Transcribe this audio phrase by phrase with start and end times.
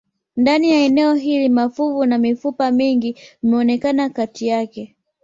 [0.35, 4.95] Ndani ya eneo hili mafuvu na mifupa mingi vimeonekana kati yake